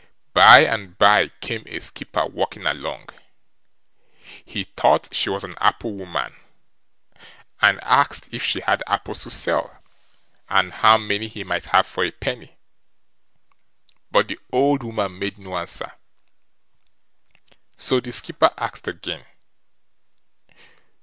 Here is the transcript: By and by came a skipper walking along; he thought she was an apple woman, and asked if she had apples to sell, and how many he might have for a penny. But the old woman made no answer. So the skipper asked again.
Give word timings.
By 0.33 0.61
and 0.65 0.97
by 0.97 1.27
came 1.41 1.61
a 1.67 1.77
skipper 1.79 2.25
walking 2.25 2.65
along; 2.65 3.09
he 4.43 4.63
thought 4.63 5.09
she 5.13 5.29
was 5.29 5.43
an 5.43 5.53
apple 5.61 5.93
woman, 5.93 6.35
and 7.61 7.79
asked 7.83 8.27
if 8.31 8.41
she 8.43 8.61
had 8.61 8.81
apples 8.87 9.21
to 9.21 9.29
sell, 9.29 9.79
and 10.49 10.73
how 10.73 10.97
many 10.97 11.27
he 11.27 11.43
might 11.43 11.65
have 11.65 11.85
for 11.85 12.03
a 12.03 12.09
penny. 12.09 12.55
But 14.09 14.27
the 14.27 14.39
old 14.51 14.81
woman 14.81 15.19
made 15.19 15.37
no 15.37 15.55
answer. 15.55 15.91
So 17.77 17.99
the 17.99 18.11
skipper 18.11 18.51
asked 18.57 18.87
again. 18.87 19.23